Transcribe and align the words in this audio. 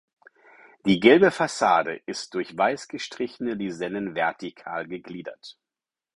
Die 0.83 0.99
gelbe 0.99 1.29
Fassade 1.29 2.01
ist 2.07 2.33
durch 2.33 2.57
weiß 2.57 2.87
gestrichene 2.87 3.53
Lisenen 3.53 4.15
vertikal 4.15 4.87
gegliedert. 4.87 5.59